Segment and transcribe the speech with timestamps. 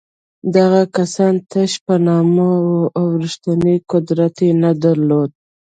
[0.55, 5.31] دغه کسان تش په نامه وو او رښتینی قدرت یې نه درلود.